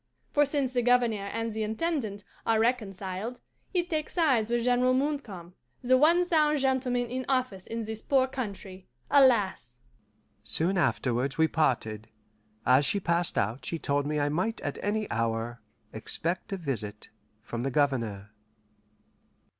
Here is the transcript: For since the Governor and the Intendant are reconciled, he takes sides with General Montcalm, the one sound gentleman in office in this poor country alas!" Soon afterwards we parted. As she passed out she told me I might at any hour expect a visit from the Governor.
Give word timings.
For 0.31 0.47
since 0.47 0.73
the 0.73 0.81
Governor 0.81 1.27
and 1.31 1.51
the 1.53 1.61
Intendant 1.61 2.23
are 2.43 2.59
reconciled, 2.59 3.39
he 3.69 3.83
takes 3.83 4.15
sides 4.15 4.49
with 4.49 4.63
General 4.63 4.95
Montcalm, 4.95 5.53
the 5.83 5.95
one 5.95 6.25
sound 6.25 6.57
gentleman 6.57 7.05
in 7.05 7.23
office 7.29 7.67
in 7.67 7.83
this 7.83 8.01
poor 8.01 8.25
country 8.25 8.87
alas!" 9.11 9.75
Soon 10.41 10.75
afterwards 10.79 11.37
we 11.37 11.47
parted. 11.47 12.07
As 12.65 12.83
she 12.83 12.99
passed 12.99 13.37
out 13.37 13.63
she 13.63 13.77
told 13.77 14.07
me 14.07 14.19
I 14.19 14.29
might 14.29 14.59
at 14.61 14.79
any 14.81 15.07
hour 15.11 15.61
expect 15.93 16.51
a 16.51 16.57
visit 16.57 17.11
from 17.39 17.61
the 17.61 17.69
Governor. 17.69 18.31